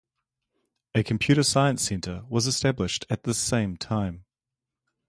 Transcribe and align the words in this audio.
A 0.95 1.03
Computer 1.03 1.43
Science 1.43 1.83
Center 1.83 2.23
was 2.27 2.47
established 2.47 3.05
at 3.07 3.21
this 3.21 3.37
same 3.37 3.77
time. 3.77 4.25